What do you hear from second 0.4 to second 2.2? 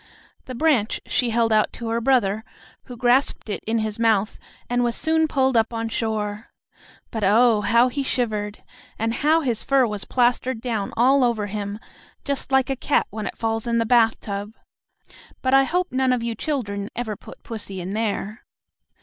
The branch she held out to her